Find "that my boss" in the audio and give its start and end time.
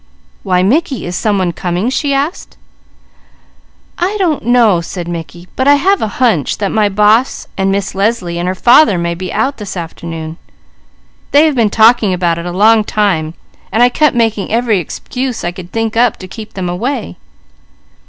6.57-7.47